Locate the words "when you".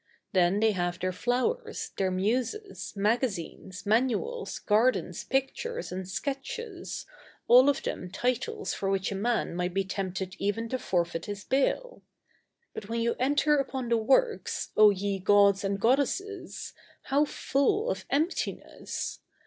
12.89-13.13